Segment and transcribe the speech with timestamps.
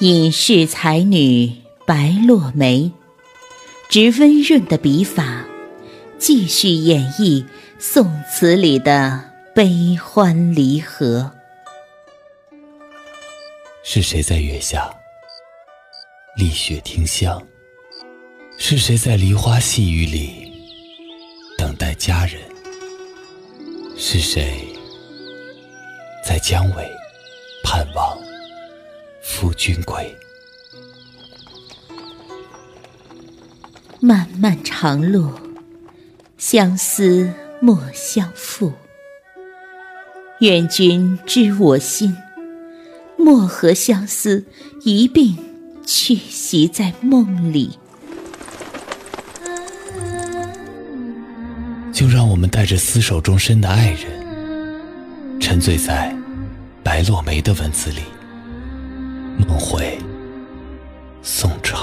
[0.00, 1.52] 隐士才女
[1.86, 2.90] 白落梅，
[3.90, 5.44] 执温润的笔法，
[6.18, 7.44] 继续演绎
[7.78, 9.22] 宋词里的
[9.54, 11.30] 悲欢离合。
[13.82, 14.90] 是谁在月下
[16.34, 17.38] 丽雪听香？
[18.56, 20.50] 是谁在梨花细雨里
[21.58, 22.40] 等待佳人？
[23.98, 24.66] 是谁
[26.24, 26.90] 在江尾
[27.62, 28.29] 盼望？
[29.32, 30.14] 夫君归，
[34.00, 35.30] 漫漫长路，
[36.36, 38.72] 相思莫相负。
[40.40, 42.14] 愿君知我心，
[43.16, 44.44] 莫和相思
[44.82, 45.38] 一并
[45.86, 47.78] 去袭在梦里。
[51.92, 56.14] 就让我们带着厮守终身的爱人，沉醉在
[56.82, 58.00] 白落梅的文字里。
[59.58, 59.98] 回
[61.22, 61.78] 宋朝。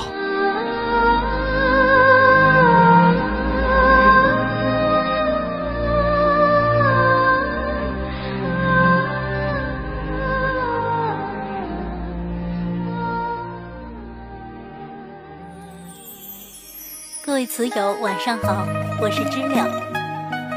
[17.23, 18.65] 各位词友，晚上好，
[18.99, 19.69] 我是知了，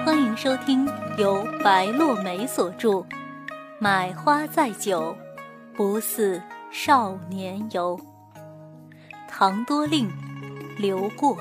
[0.07, 2.89] 欢迎收听由白落梅所著
[3.79, 5.15] 《买花载酒，
[5.77, 6.39] 不似》。
[6.73, 7.99] 少年游，
[9.29, 10.09] 唐多令，
[10.79, 11.37] 刘过。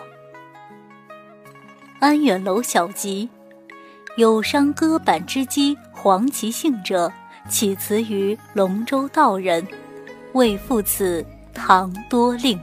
[1.99, 3.29] 安远楼小集，
[4.17, 7.11] 有伤歌板之机黄其兴者，
[7.47, 9.65] 起词于龙州道人，
[10.33, 12.59] 为赋此唐多令。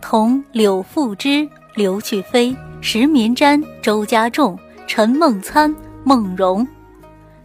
[0.00, 5.74] 同柳复之、刘去飞、石民瞻、周家仲、陈梦参、
[6.04, 6.66] 孟融，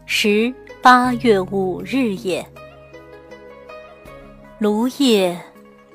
[0.06, 2.48] 时八月五日也。
[4.59, 5.39] 芦叶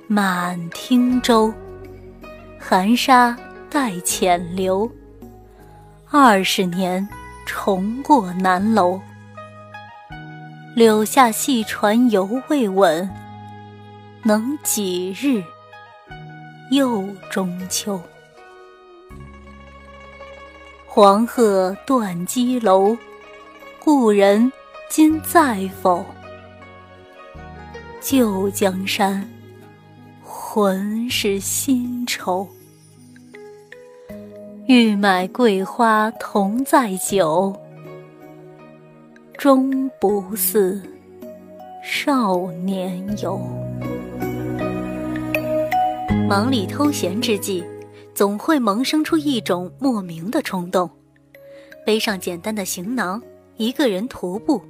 [0.06, 1.52] 满汀洲，
[2.58, 3.36] 寒沙
[3.68, 4.90] 带浅流。
[6.10, 7.06] 二十年
[7.44, 8.98] 重过南楼，
[10.74, 13.06] 柳下细船犹未稳，
[14.22, 15.44] 能几日
[16.70, 18.00] 又中秋？
[20.86, 22.96] 黄鹤断机楼，
[23.78, 24.50] 故人
[24.88, 26.02] 今在否？
[28.06, 29.26] 旧江山，
[30.22, 32.46] 浑是新愁。
[34.66, 37.56] 欲买桂花同载酒，
[39.38, 40.82] 终不似
[41.82, 43.40] 少年游。
[46.28, 47.64] 忙里偷闲之际，
[48.14, 50.90] 总会萌生出一种莫名的冲动，
[51.86, 53.22] 背上简单的行囊，
[53.56, 54.60] 一个人徒步，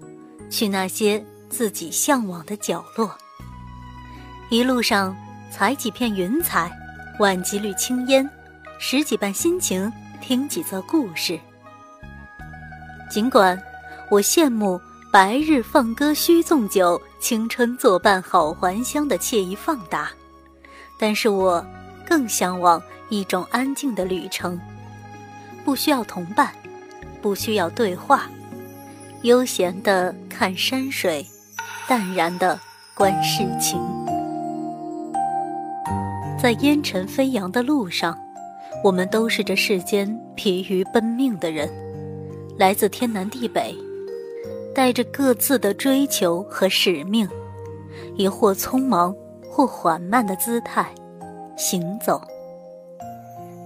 [0.49, 3.11] 去那些自己向往的角落。
[4.55, 5.13] 一路上
[5.51, 6.71] 采几片云彩，
[7.19, 8.31] 挽几缕青烟，
[8.79, 11.37] 拾几瓣心情，听几则故事。
[13.11, 13.61] 尽管
[14.09, 14.81] 我羡慕
[15.13, 20.09] 白日放歌须纵酒，青春作伴好还乡的惬意放达，
[21.01, 21.67] 但是我
[22.07, 24.57] 更向往一种安静的旅程，
[25.65, 26.53] 不需要同伴，
[27.21, 28.31] 不需要对话，
[29.23, 31.27] 悠闲的看山水，
[31.89, 32.57] 淡然的
[32.95, 34.04] 观世情。
[36.45, 38.15] 在烟尘飞扬的路上，
[38.83, 41.67] 我们都是这世间疲于奔命的人，
[42.59, 43.75] 来自天南地北，
[44.75, 47.27] 带着各自的追求和使命，
[48.17, 49.17] 以或匆忙
[49.51, 50.87] 或缓慢的姿态
[51.57, 52.21] 行走。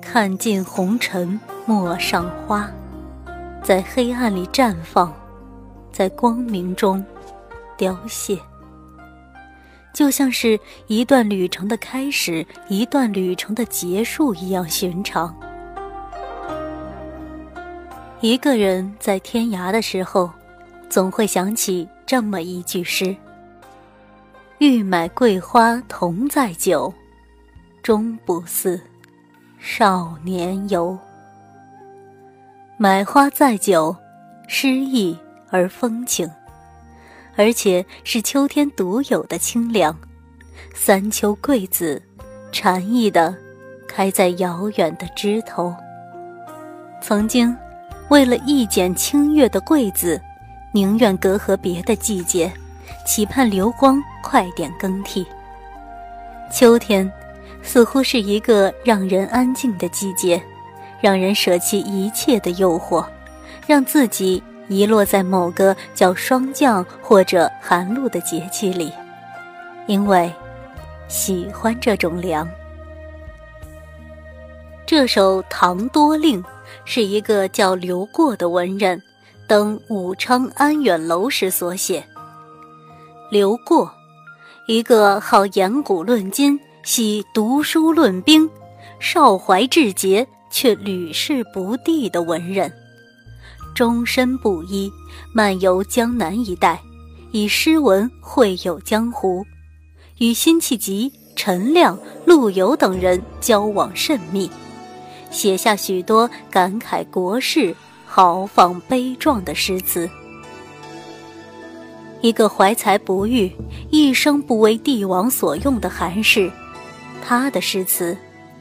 [0.00, 2.71] 看尽红尘陌上花，
[3.61, 5.12] 在黑暗里绽放，
[5.91, 7.05] 在光明中
[7.77, 8.38] 凋谢。
[9.99, 15.37] 就像是一段旅程的开始，一段旅程的结束一样寻常。
[18.21, 20.31] 一个人在天涯的时候，
[20.89, 23.17] 总会想起这么一句诗
[24.59, 26.94] ：“欲买桂花同载酒，
[27.83, 28.81] 终不似
[29.59, 30.97] 少年游。”
[32.79, 33.97] 买花载酒，
[34.47, 35.19] 诗意
[35.51, 36.31] 而风情。
[37.38, 39.96] 而且是秋天独有的清凉，
[40.75, 42.02] 三秋桂子，
[42.50, 43.32] 禅意的
[43.87, 45.73] 开在遥远的枝头。
[47.00, 47.56] 曾经，
[48.08, 50.20] 为了一剪清月的桂子，
[50.75, 52.52] 宁愿隔阂别的季节，
[53.06, 55.25] 期盼流光快点更替。
[56.52, 57.08] 秋天，
[57.62, 60.43] 似乎是一个让人安静的季节，
[61.00, 63.06] 让人舍弃一切的诱惑，
[63.64, 64.43] 让自己。
[64.69, 68.93] 遗落在某个叫霜降或者寒露的节气里，
[69.87, 70.32] 因为
[71.09, 72.49] 喜欢这种凉。
[74.87, 76.43] 这首《唐多令》
[76.85, 79.03] 是一个叫刘过的文人
[79.47, 82.05] 登武昌安远楼时所写。
[83.31, 83.91] 刘过，
[84.67, 88.49] 一个好言古论今、喜读书论兵、
[88.99, 92.73] 少怀志节却屡试不第的文人，
[93.79, 94.93] 终身布衣，
[95.33, 96.83] 漫游江南一带，
[97.31, 99.47] 以诗文会友江湖，
[100.19, 104.51] 与辛弃疾、陈亮、陆游等人交往甚密，
[105.31, 107.73] 写下许多感慨国事、
[108.05, 110.11] 豪放悲壮的诗词。
[112.21, 113.49] 一个怀才不遇、
[113.93, 116.51] 一生不为帝王所用的寒士，
[117.25, 118.19] 他的诗词，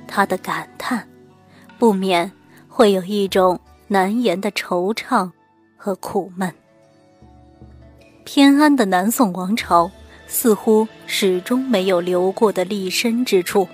[0.07, 1.09] 他的感叹，
[1.79, 2.31] 不免
[2.67, 5.29] 会有一种难言的惆怅
[5.75, 6.53] 和苦闷。
[8.23, 9.89] 偏安的南宋王朝
[10.27, 13.67] 似乎始终没有留过的立身之处。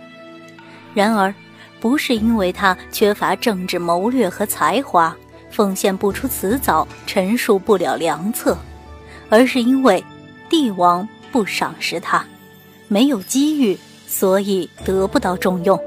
[0.93, 1.33] 然而，
[1.79, 5.15] 不是因为他缺乏政治谋略和才华，
[5.49, 8.57] 奉献不出辞藻，陈述不了良策。
[9.29, 10.03] 而是因为
[10.47, 12.23] 帝王不赏识他，
[12.87, 13.75] 没有机遇，
[14.05, 15.79] 所以得不到重用。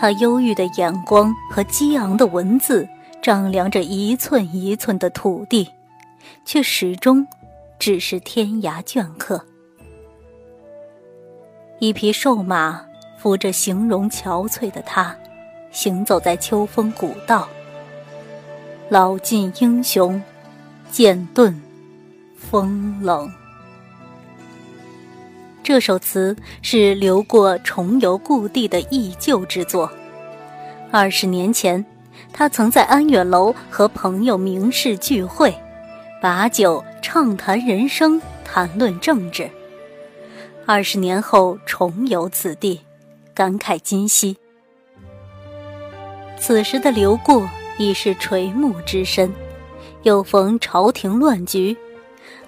[0.00, 2.88] 他忧郁的眼光和激昂的文字，
[3.20, 5.70] 丈量着一寸一寸的土地，
[6.42, 7.26] 却始终
[7.78, 9.44] 只是天涯倦客。
[11.80, 12.82] 一匹瘦马
[13.18, 15.14] 扶着形容憔悴的他，
[15.70, 17.46] 行走在秋风古道。
[18.88, 20.20] 老尽英雄。
[20.90, 21.54] 剑钝，
[22.36, 23.30] 风冷。
[25.70, 29.88] 这首词是刘过重游故地的忆旧之作。
[30.90, 31.86] 二十年前，
[32.32, 35.54] 他曾在安远楼和朋友名士聚会，
[36.20, 39.48] 把酒畅谈人生，谈论政治。
[40.66, 42.80] 二十年后重游此地，
[43.32, 44.36] 感慨今昔。
[46.36, 49.32] 此时的刘过已是垂暮之身。
[50.02, 51.76] 又逢朝廷乱局，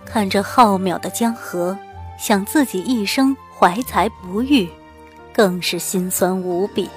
[0.05, 1.79] 看着浩渺的江河，
[2.19, 4.69] 想自己一生怀才不遇，
[5.33, 6.89] 更是心酸无比。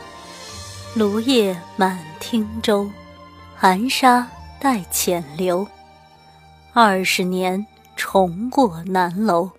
[0.96, 2.90] 芦叶满汀洲，
[3.56, 4.28] 寒沙
[4.60, 5.68] 带浅流。
[6.74, 7.66] 二十年
[7.96, 9.50] 重过南楼。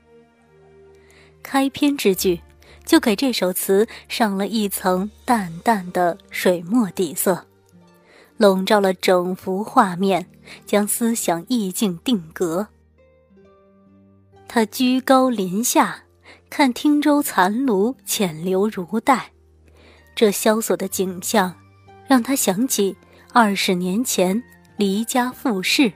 [1.42, 2.40] 开篇之句，
[2.84, 7.46] 就给这首词上了一层淡淡的水墨底色。
[8.36, 10.26] 笼罩了整幅画面，
[10.66, 12.68] 将思想意境定格。
[14.48, 16.04] 他居高临下，
[16.48, 19.30] 看汀洲残炉浅流如带，
[20.14, 21.54] 这萧索的景象，
[22.06, 22.96] 让他想起
[23.32, 24.42] 二十年前
[24.76, 25.92] 离家赴世，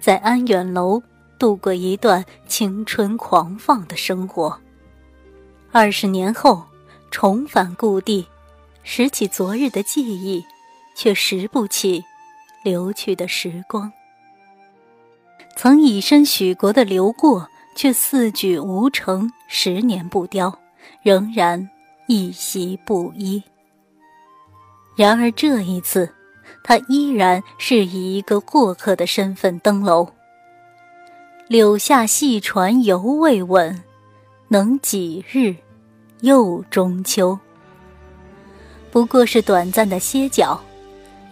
[0.00, 1.02] 在安远楼
[1.38, 4.58] 度过一段青春狂放的生活。
[5.72, 6.62] 二十年后
[7.10, 8.26] 重返故地，
[8.82, 10.44] 拾起昨日的记忆。
[10.96, 12.04] 却拾不起
[12.62, 13.92] 流去的时光。
[15.56, 20.56] 曾以身许国的刘过，却四举无成，十年不雕，
[21.02, 21.68] 仍然
[22.06, 23.42] 一袭布衣。
[24.96, 26.08] 然而这一次，
[26.62, 30.08] 他依然是以一个过客的身份登楼。
[31.48, 33.82] 柳下细船犹未稳，
[34.48, 35.54] 能几日
[36.20, 37.38] 又中秋？
[38.90, 40.60] 不过是短暂的歇脚。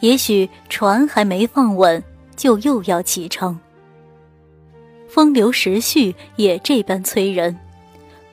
[0.00, 2.02] 也许船还没放稳，
[2.34, 3.56] 就又要启程。
[5.12, 7.54] 风流时序也这般催人，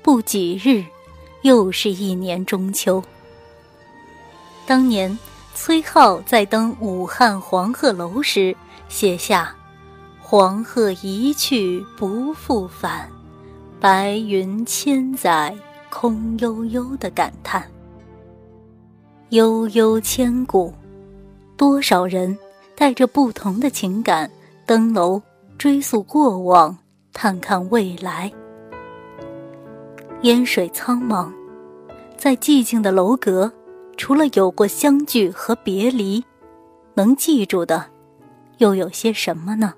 [0.02, 0.82] 不几日，
[1.42, 3.04] 又是一年中秋。
[4.66, 5.20] 当年
[5.54, 8.56] 崔颢在登武汉黄鹤楼时，
[8.88, 9.54] 写下
[10.24, 13.10] “黄鹤一去不复返，
[13.82, 15.54] 白云千载
[15.90, 17.70] 空悠悠”的感叹，
[19.32, 20.74] 悠悠千古。
[21.58, 22.38] 多少人
[22.74, 24.32] 带着不同的情感
[24.66, 25.22] 登楼，
[25.60, 26.78] 追溯过往，
[27.12, 28.32] 探看未来。
[30.22, 31.30] 烟水苍茫，
[32.16, 33.51] 在寂静的楼阁，
[33.98, 36.24] 除了有过相聚和别离，
[36.94, 37.86] 能记住的，
[38.60, 39.74] 又有些什么呢？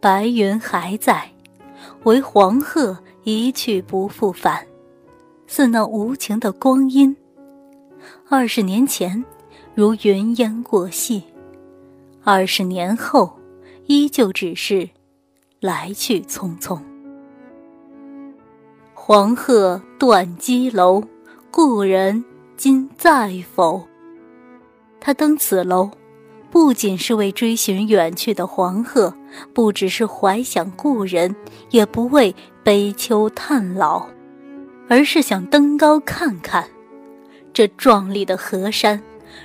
[0.00, 1.30] 白云还在，
[2.04, 4.66] 唯黄鹤一去不复返，
[5.46, 7.14] 似那无情的光阴。
[8.30, 9.22] 二十年前。
[9.74, 11.20] 如云烟过隙，
[12.22, 13.36] 二十年后，
[13.86, 14.88] 依旧只是
[15.60, 16.80] 来去匆匆。
[18.94, 21.02] 黄鹤断机楼，
[21.50, 22.24] 故人
[22.56, 23.86] 今在否？
[25.00, 25.90] 他登此楼，
[26.50, 29.14] 不仅是为追寻远去的黄鹤，
[29.52, 31.36] 不只是怀想故人，
[31.70, 34.06] 也不为悲秋叹老，
[34.88, 36.66] 而是想登高看看，
[37.52, 39.02] 这壮丽的河山，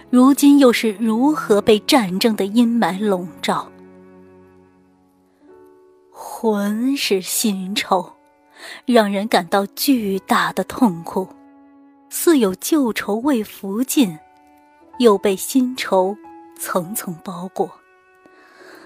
[0.10, 3.70] 如今又是如何被战争的阴霾笼罩。
[6.22, 8.12] 魂是新愁，
[8.86, 11.26] 让人感到巨大的痛苦，
[12.10, 14.20] 似有旧愁未拂尽，
[15.00, 16.18] 又被新愁
[16.60, 17.72] 层层包裹，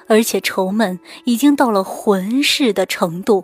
[0.05, 3.43] 而且愁闷已经到了魂似的程度，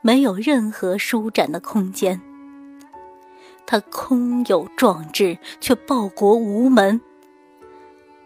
[0.00, 2.18] 没有任何舒展的空间。
[3.66, 6.98] 他空有壮志，却报国无门。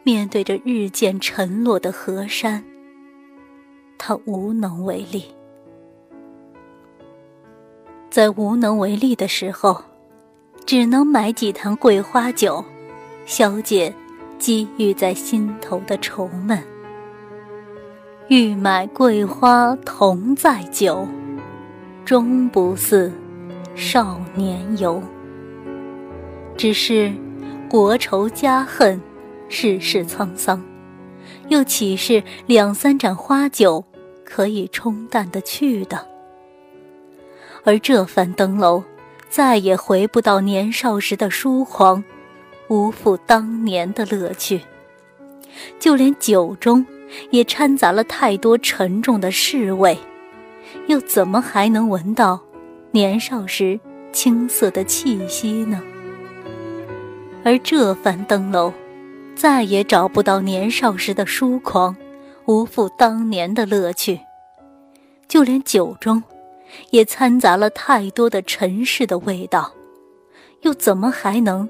[0.04, 2.64] 面对着日渐沉落的河山。
[3.98, 5.24] 他无能为力，
[8.10, 9.82] 在无能为力的时候，
[10.66, 12.64] 只能买几坛桂花酒，
[13.24, 13.94] 消解
[14.38, 16.62] 积郁在心头的愁闷。
[18.28, 21.06] 欲买桂花同载酒，
[22.04, 23.12] 终不似
[23.74, 25.02] 少年游。
[26.56, 27.12] 只是
[27.68, 29.00] 国仇家恨，
[29.48, 30.62] 世事沧桑。
[31.48, 33.84] 又岂是两三盏花酒
[34.24, 36.06] 可以冲淡的去的？
[37.64, 38.82] 而这番登楼，
[39.28, 42.02] 再也回不到年少时的疏狂，
[42.68, 44.60] 无复当年的乐趣。
[45.78, 46.84] 就连酒中
[47.30, 49.96] 也掺杂了太多沉重的侍味，
[50.88, 52.40] 又怎么还能闻到
[52.90, 53.78] 年少时
[54.12, 55.82] 青涩的气息呢？
[57.44, 58.72] 而这番登楼。
[59.36, 61.96] 再也找不到年少时的疏狂，
[62.46, 64.20] 无复当年的乐趣。
[65.28, 66.22] 就连酒中，
[66.90, 69.72] 也掺杂了太多的尘世的味道，
[70.62, 71.68] 又怎么还能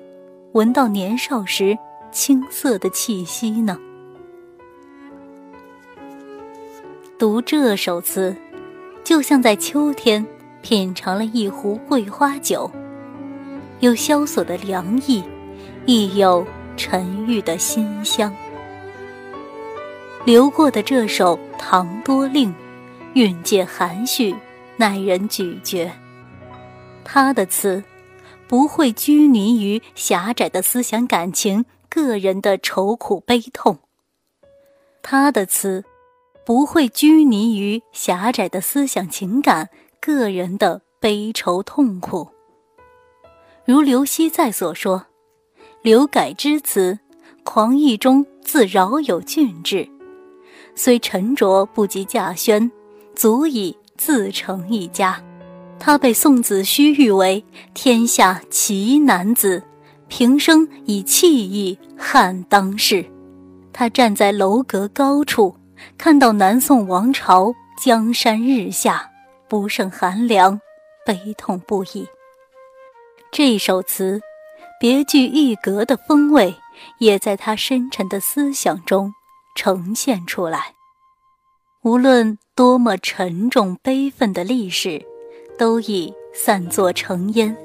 [0.52, 1.76] 闻到年少时
[2.12, 3.78] 青涩的气息呢？
[7.18, 8.36] 读这首词，
[9.02, 10.24] 就像在秋天
[10.62, 12.70] 品尝了一壶桂花酒，
[13.80, 15.22] 有萧索的凉意，
[15.86, 16.46] 亦有。
[16.76, 18.34] 沉郁的馨香，
[20.24, 22.50] 流过的这首《唐多令》，
[23.14, 24.34] 韵介含蓄，
[24.76, 25.90] 耐人咀嚼。
[27.04, 27.82] 他的词
[28.48, 33.78] 不会拘泥于狭窄的思想感情、个人的愁苦悲痛。
[35.02, 35.84] 他的词
[36.44, 39.68] 不会拘泥于狭窄的思想情感、
[40.00, 42.28] 个人的悲愁痛苦。
[43.64, 45.06] 如刘熙载所说。
[45.84, 46.98] 刘改之词，
[47.42, 49.86] 狂逸中自饶有俊致，
[50.74, 52.72] 虽沉着不及稼轩，
[53.14, 55.22] 足以自成一家。
[55.78, 59.62] 他被宋子虚誉为天下奇男子，
[60.08, 63.04] 平生以气义撼当世。
[63.70, 65.54] 他站在楼阁高处，
[65.98, 69.06] 看到南宋王朝江山日下，
[69.50, 70.58] 不胜寒凉，
[71.04, 72.08] 悲痛不已。
[73.30, 74.18] 这首词。
[74.80, 76.54] 别具一格的风味，
[76.98, 79.12] 也在他深沉的思想中
[79.54, 80.74] 呈现出来。
[81.82, 85.04] 无论多么沉重悲愤的历史，
[85.58, 87.56] 都已散作成烟。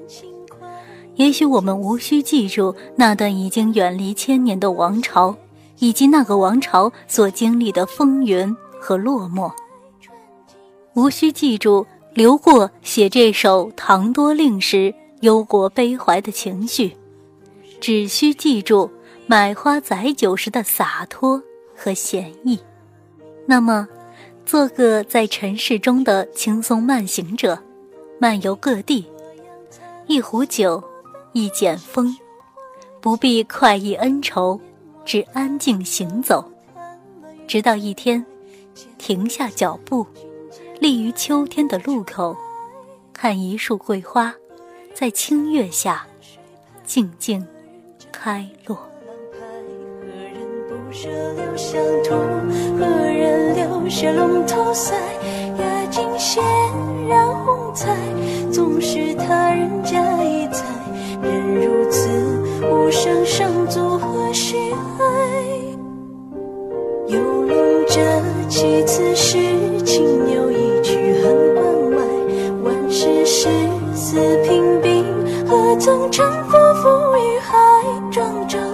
[1.16, 5.36] 也许我们无需记住那段已经远离千年的王朝，
[5.80, 9.52] 以及那个王朝所经历的风云和落寞。
[10.96, 16.96] 无需记住刘过写这首《唐多令》时忧国悲怀的情绪。
[17.82, 18.90] 只需记住
[19.26, 21.42] 买花载酒时的洒脱
[21.74, 22.60] 和闲逸，
[23.46, 23.88] 那么，
[24.46, 27.58] 做个在尘世中的轻松慢行者，
[28.20, 29.06] 漫游各地，
[30.08, 30.84] 一壶酒，
[31.32, 32.14] 一剪风，
[33.00, 34.60] 不必快意恩仇，
[35.06, 36.44] 只安静行走，
[37.48, 38.26] 直到一天，
[38.98, 40.06] 停下脚步，
[40.82, 42.36] 立于秋天的路口，
[43.14, 44.36] 看一束桂花，
[45.00, 46.06] 在清月下，
[46.86, 47.42] 静静。
[48.12, 48.76] 开落。
[49.32, 50.36] 何人
[50.68, 52.16] 不舍留香图？
[52.78, 54.92] 何人留下龙头腮？
[55.58, 56.44] 压金线，
[57.08, 57.96] 染红彩，
[58.52, 60.66] 总是他人家一猜。
[61.24, 62.10] 人如此，
[62.70, 65.06] 无声胜作何时哀？
[67.08, 69.38] 游龙这七次是
[69.84, 72.04] 青牛一曲恨关外。
[72.66, 73.48] 万世事
[73.96, 74.82] 似平，
[75.78, 77.58] 曾沉浮浮与海？
[78.12, 78.69] 壮州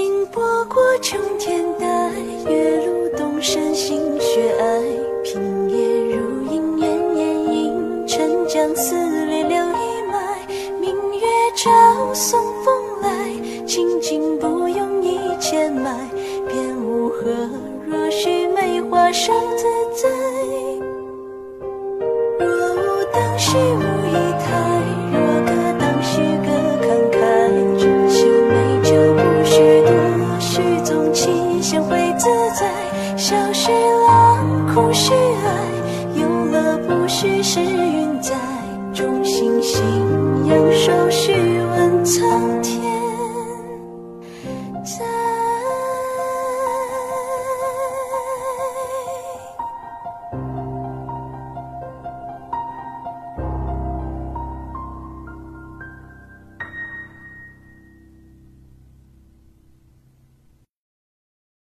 [0.00, 2.10] 萤火过春天待
[2.50, 5.59] 月露东山新雪白
[31.78, 38.34] 会自在笑是冷空是爱有了不需是云在
[38.92, 40.19] 众星星